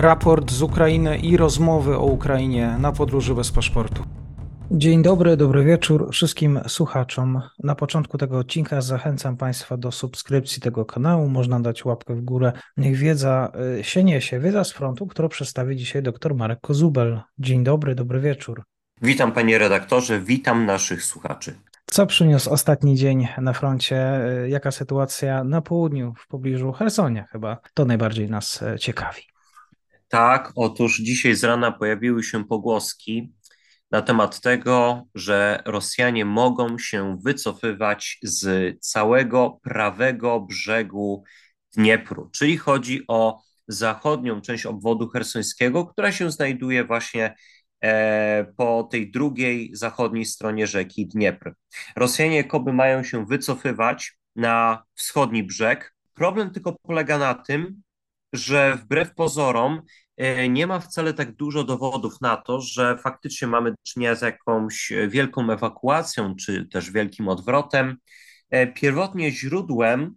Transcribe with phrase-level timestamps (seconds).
[0.00, 4.04] raport z Ukrainy i rozmowy o Ukrainie na podróży bez paszportu.
[4.70, 7.42] Dzień dobry, dobry wieczór wszystkim słuchaczom.
[7.58, 11.28] Na początku tego odcinka zachęcam Państwa do subskrypcji tego kanału.
[11.28, 12.52] Można dać łapkę w górę.
[12.76, 14.40] Niech wiedza y, się niesie.
[14.40, 17.20] Wiedza z frontu, którą przedstawi dzisiaj dr Marek Kozubel.
[17.38, 18.62] Dzień dobry, dobry wieczór.
[19.02, 21.54] Witam panie redaktorze, witam naszych słuchaczy.
[21.86, 24.20] Co przyniósł ostatni dzień na froncie?
[24.44, 27.58] Y, jaka sytuacja na południu, w pobliżu Hersonia chyba?
[27.74, 29.29] To najbardziej nas y, ciekawi.
[30.10, 33.32] Tak, otóż dzisiaj z rana pojawiły się pogłoski
[33.90, 41.24] na temat tego, że Rosjanie mogą się wycofywać z całego prawego brzegu
[41.76, 47.34] Dniepru, czyli chodzi o zachodnią część obwodu hersońskiego, która się znajduje właśnie
[47.80, 51.54] e, po tej drugiej zachodniej stronie rzeki Dniepr.
[51.96, 55.94] Rosjanie jakoby mają się wycofywać na wschodni brzeg.
[56.14, 57.82] Problem tylko polega na tym,
[58.32, 59.82] że wbrew pozorom
[60.48, 64.92] nie ma wcale tak dużo dowodów na to, że faktycznie mamy do czynienia z jakąś
[65.08, 67.96] wielką ewakuacją, czy też wielkim odwrotem.
[68.50, 70.14] E, pierwotnie źródłem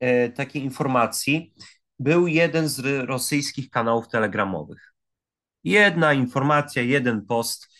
[0.00, 1.54] e, takiej informacji
[1.98, 4.94] był jeden z rosyjskich kanałów telegramowych.
[5.64, 7.70] Jedna informacja, jeden post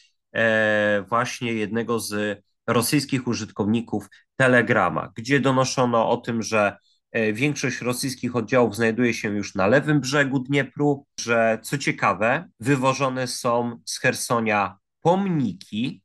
[1.08, 6.89] właśnie jednego z rosyjskich użytkowników Telegrama, gdzie donoszono o tym, że E,
[7.32, 13.80] większość rosyjskich oddziałów znajduje się już na lewym brzegu Dniepru, że co ciekawe, wywożone są
[13.84, 16.02] z Hersonia pomniki,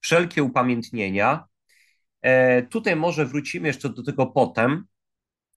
[0.00, 1.44] wszelkie upamiętnienia.
[2.22, 4.84] E, tutaj może wrócimy jeszcze do tego potem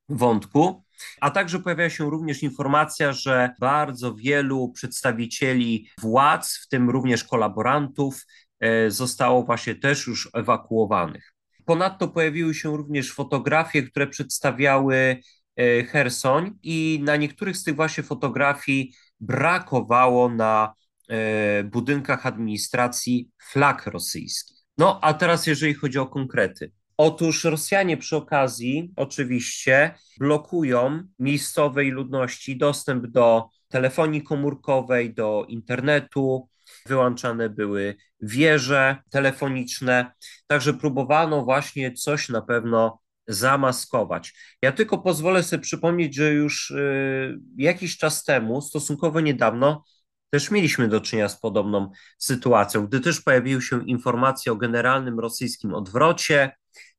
[0.10, 0.84] wątku,
[1.22, 8.26] a także pojawia się również informacja, że bardzo wielu przedstawicieli władz, w tym również kolaborantów,
[8.60, 11.37] e, zostało właśnie też już ewakuowanych.
[11.68, 15.18] Ponadto pojawiły się również fotografie, które przedstawiały
[15.56, 20.74] e, Hersoń i na niektórych z tych właśnie fotografii brakowało na
[21.10, 24.58] e, budynkach administracji flag rosyjskich.
[24.78, 26.72] No a teraz jeżeli chodzi o konkrety.
[26.98, 36.50] Otóż Rosjanie przy okazji oczywiście blokują miejscowej ludności dostęp do telefonii komórkowej, do internetu,
[36.86, 40.12] wyłączane były wieże telefoniczne,
[40.48, 44.34] także próbowano właśnie coś na pewno zamaskować.
[44.62, 49.84] Ja tylko pozwolę sobie przypomnieć, że już y, jakiś czas temu, stosunkowo niedawno,
[50.30, 55.74] też mieliśmy do czynienia z podobną sytuacją, gdy też pojawiły się informacje o generalnym rosyjskim
[55.74, 56.52] odwrocie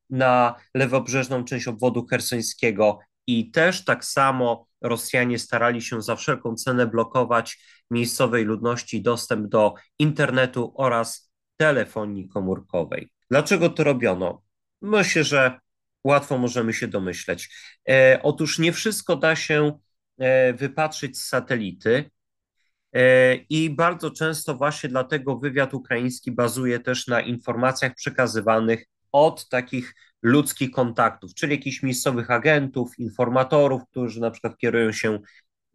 [0.09, 6.87] na lewobrzeżną część obwodu hersońskiego i też tak samo Rosjanie starali się za wszelką cenę
[6.87, 13.11] blokować miejscowej ludności dostęp do internetu oraz telefonii komórkowej.
[13.29, 14.41] Dlaczego to robiono?
[14.81, 15.59] Myślę, że
[16.03, 17.49] łatwo możemy się domyśleć.
[17.89, 19.79] E, otóż nie wszystko da się
[20.17, 22.09] e, wypatrzyć z satelity.
[22.93, 29.95] E, I bardzo często właśnie dlatego wywiad ukraiński bazuje też na informacjach przekazywanych od takich
[30.21, 35.19] ludzkich kontaktów, czyli jakichś miejscowych agentów, informatorów, którzy na przykład kierują się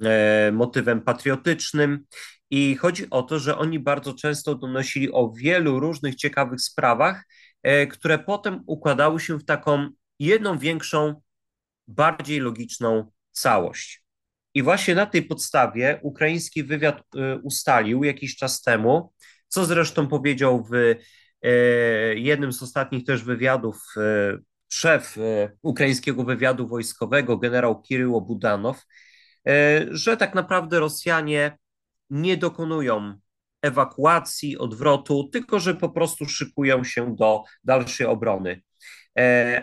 [0.04, 2.04] e, motywem patriotycznym.
[2.50, 7.24] I chodzi o to, że oni bardzo często donosili o wielu różnych ciekawych sprawach,
[7.62, 11.22] e, które potem układały się w taką jedną większą,
[11.86, 14.04] bardziej logiczną całość.
[14.54, 19.12] I właśnie na tej podstawie ukraiński wywiad e, ustalił jakiś czas temu,
[19.48, 20.94] co zresztą powiedział w
[22.14, 24.38] jednym z ostatnich też wywiadów e,
[24.68, 28.82] szef e, ukraińskiego wywiadu wojskowego, generał Kiryło Budanow,
[29.90, 31.58] że tak naprawdę Rosjanie
[32.10, 33.18] nie dokonują
[33.62, 38.62] ewakuacji, odwrotu, tylko że po prostu szykują się do dalszej obrony.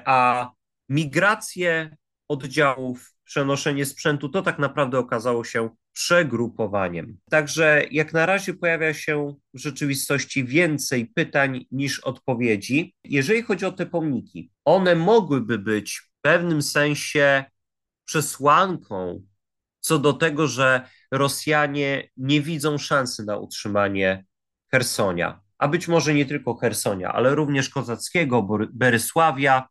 [0.05, 0.49] A
[0.89, 1.97] migracje
[2.27, 7.17] oddziałów, przenoszenie sprzętu, to tak naprawdę okazało się przegrupowaniem.
[7.29, 12.95] Także jak na razie pojawia się w rzeczywistości więcej pytań niż odpowiedzi.
[13.03, 17.43] Jeżeli chodzi o te pomniki, one mogłyby być w pewnym sensie
[18.05, 19.21] przesłanką
[19.79, 24.25] co do tego, że Rosjanie nie widzą szansy na utrzymanie
[24.71, 29.67] Hersonia, a być może nie tylko Hersonia, ale również Kozackiego, Berysławia.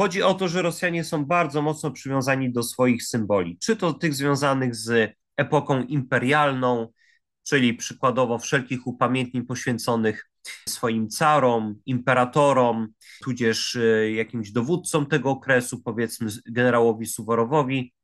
[0.00, 4.14] Chodzi o to, że Rosjanie są bardzo mocno przywiązani do swoich symboli, czy to tych
[4.14, 6.88] związanych z epoką imperialną,
[7.42, 10.30] czyli przykładowo wszelkich upamiętnień poświęconych
[10.68, 12.88] swoim carom, imperatorom,
[13.22, 17.94] tudzież e, jakimś dowódcom tego okresu, powiedzmy generałowi Suworowowi.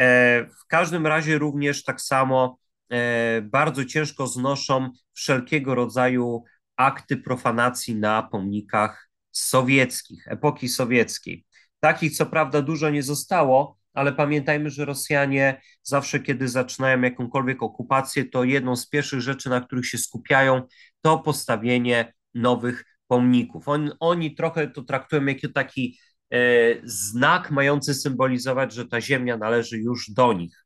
[0.00, 2.58] E, w każdym razie również tak samo
[2.90, 6.44] e, bardzo ciężko znoszą wszelkiego rodzaju
[6.76, 11.44] akty profanacji na pomnikach sowieckich, epoki sowieckiej.
[11.80, 18.24] Takich co prawda dużo nie zostało, ale pamiętajmy, że Rosjanie zawsze, kiedy zaczynają jakąkolwiek okupację,
[18.24, 20.62] to jedną z pierwszych rzeczy, na których się skupiają,
[21.00, 23.68] to postawienie nowych pomników.
[23.68, 25.98] On, oni trochę to traktują jako taki
[26.30, 26.38] e,
[26.84, 30.64] znak mający symbolizować, że ta ziemia należy już do nich.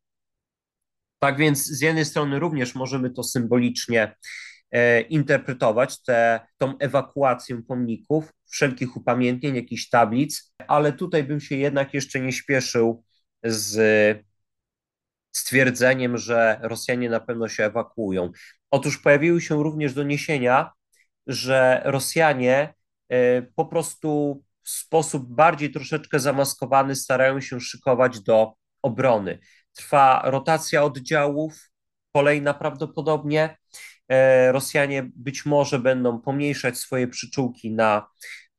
[1.19, 4.14] Tak więc z jednej strony również możemy to symbolicznie
[5.09, 12.20] interpretować, tę tą ewakuację pomników, wszelkich upamiętnień, jakichś tablic, ale tutaj bym się jednak jeszcze
[12.20, 13.05] nie śpieszył
[13.44, 13.79] z
[15.32, 18.32] stwierdzeniem, że Rosjanie na pewno się ewakuują.
[18.70, 20.73] Otóż pojawiły się również doniesienia,
[21.26, 22.75] że Rosjanie
[23.09, 29.38] e, po prostu w sposób bardziej troszeczkę zamaskowany starają się szykować do obrony.
[29.73, 31.71] Trwa rotacja oddziałów,
[32.12, 33.56] kolejna prawdopodobnie.
[34.09, 38.09] E, Rosjanie być może będą pomniejszać swoje przyczółki na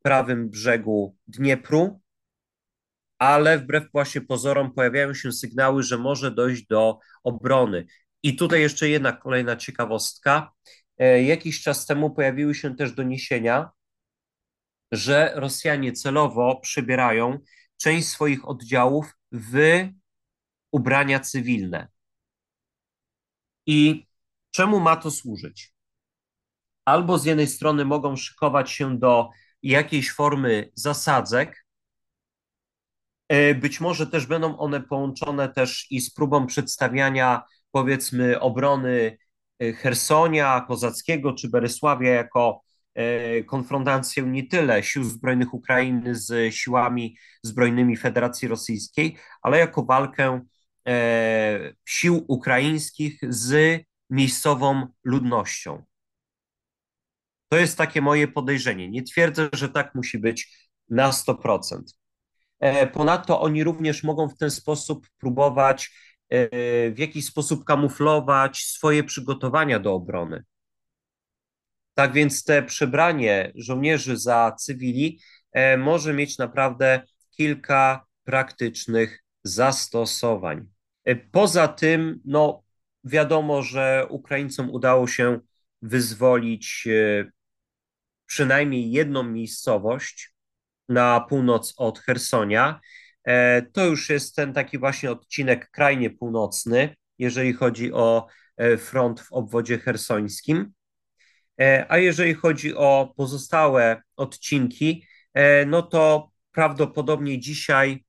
[0.02, 2.02] prawym brzegu Dniepru,
[3.18, 7.86] ale wbrew właśnie pozorom pojawiają się sygnały, że może dojść do obrony.
[8.24, 10.52] I tutaj jeszcze jedna kolejna ciekawostka.
[10.98, 13.70] E, jakiś czas temu pojawiły się też doniesienia,
[14.92, 17.40] że Rosjanie celowo przybierają
[17.78, 19.60] część swoich oddziałów w
[20.72, 21.88] ubrania cywilne.
[23.66, 24.09] I
[24.52, 25.74] czemu ma to służyć?
[26.86, 29.30] Albo z jednej strony mogą szykować się do
[29.64, 31.66] jakiejś formy zasadzek,
[33.28, 39.18] e, być może też będą one połączone też i z próbą przedstawiania, powiedzmy, obrony
[39.60, 42.62] e, Hersonia, Kozackiego czy Berysławia jako
[42.96, 50.42] e, konfrontację nie tyle sił zbrojnych Ukrainy z siłami zbrojnymi Federacji Rosyjskiej, ale jako walkę
[51.86, 55.84] sił ukraińskich z miejscową ludnością.
[57.50, 58.90] To jest takie moje podejrzenie.
[58.90, 61.82] Nie twierdzę, że tak musi być na 100%.
[62.60, 65.92] E, ponadto oni również mogą w ten sposób próbować
[66.30, 66.48] e,
[66.92, 70.44] w jakiś sposób kamuflować swoje przygotowania do obrony.
[71.94, 75.20] Tak więc te przebranie żołnierzy za cywili
[75.52, 77.02] e, może mieć naprawdę
[77.38, 80.66] kilka praktycznych zastosowań.
[81.32, 82.64] Poza tym, no,
[83.04, 85.40] wiadomo, że Ukraińcom udało się
[85.82, 86.88] wyzwolić
[88.26, 90.34] przynajmniej jedną miejscowość
[90.90, 92.80] na północ od Hersonia.
[93.24, 99.22] E, to już jest ten taki właśnie odcinek krajnie północny, jeżeli chodzi o e, front
[99.22, 100.74] w obwodzie hersońskim.
[101.62, 105.06] E, a jeżeli chodzi o pozostałe odcinki,
[105.68, 108.06] no to prawdopodobnie dzisiaj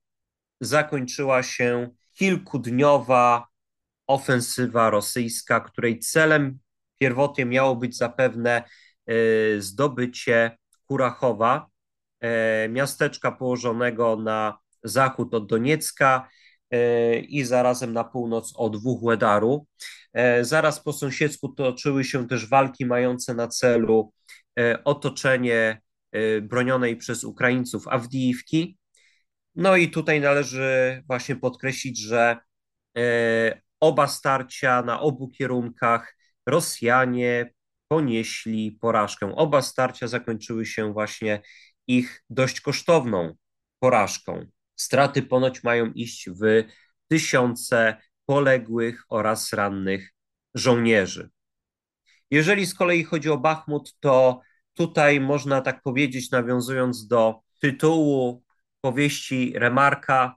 [0.59, 3.47] zakończyła się kilkudniowa
[4.13, 6.59] ofensywa rosyjska, której celem
[6.99, 8.63] pierwotnie miało być zapewne
[9.11, 11.67] E, zdobycie Kurachowa,
[12.19, 16.29] e, miasteczka położonego na zachód od Doniecka
[16.71, 19.67] e, i zarazem na północ od Wuhłedaru.
[20.41, 24.13] Zaraz po sąsiedzku toczyły się też walki mające na celu
[24.83, 25.81] otoczenie
[26.41, 28.77] bronionej przez Ukraińców Awdijiwki.
[29.55, 32.37] No i tutaj należy właśnie podkreślić, że
[33.81, 37.53] oba starcia na obu kierunkach Rosjanie
[37.87, 39.35] ponieśli porażkę.
[39.35, 41.41] Oba starcia zakończyły się właśnie
[41.87, 43.35] ich dość kosztowną
[43.79, 44.45] porażką.
[44.75, 46.63] Straty ponoć mają iść w
[47.07, 50.13] tysiące poległych oraz rannych
[50.53, 51.29] żołnierzy.
[52.31, 54.41] Jeżeli z kolei chodzi o Bachmut, to
[54.73, 58.43] tutaj można tak powiedzieć, nawiązując do tytułu
[58.81, 60.35] powieści Remarka,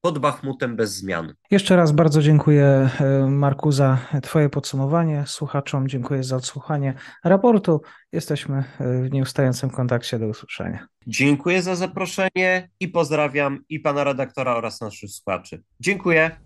[0.00, 1.34] pod Bachmutem bez zmian.
[1.50, 5.24] Jeszcze raz bardzo dziękuję e, Marku za Twoje podsumowanie.
[5.26, 7.80] Słuchaczom dziękuję za odsłuchanie raportu.
[8.12, 10.18] Jesteśmy e, w nieustającym kontakcie.
[10.18, 10.86] Do usłyszenia.
[11.06, 15.62] Dziękuję za zaproszenie i pozdrawiam i pana redaktora oraz naszych słuchaczy.
[15.80, 16.45] Dziękuję.